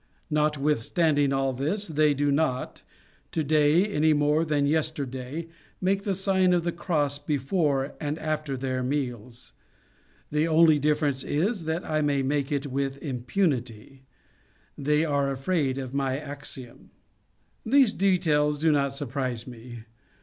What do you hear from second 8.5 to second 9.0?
their